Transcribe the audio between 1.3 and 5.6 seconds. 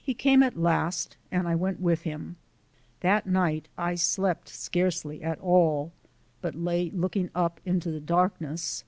and I went with him. That night I slept scarcely at